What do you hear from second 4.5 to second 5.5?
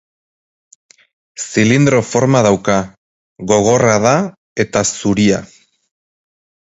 eta zuria.